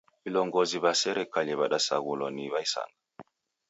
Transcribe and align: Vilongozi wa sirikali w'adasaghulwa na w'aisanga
Vilongozi 0.25 0.77
wa 0.83 0.91
sirikali 1.03 1.51
w'adasaghulwa 1.59 2.29
na 2.35 2.45
w'aisanga 2.53 2.99